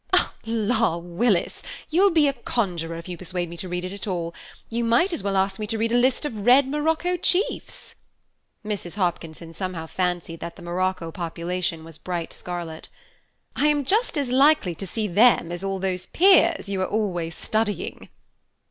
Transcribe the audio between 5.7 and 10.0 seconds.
read a list of Red Morocco Chiefs," (Mrs. Hopkinson somehow